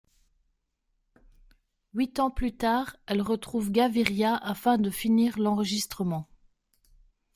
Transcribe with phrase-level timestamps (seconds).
[1.93, 6.27] Huit ans plus tard, elle retrouve Gaviria afin de finir l'enregistrement.